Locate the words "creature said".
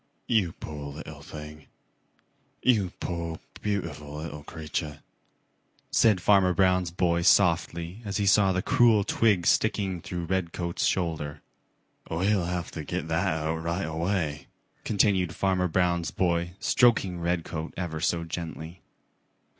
4.41-6.19